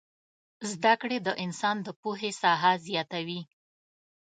[0.71, 3.41] زدکړې د انسان د پوهې ساحه زياتوي